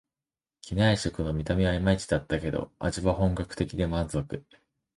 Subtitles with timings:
[0.61, 4.43] 機内食の見た目はいまいちだったけど、味は本格的で満足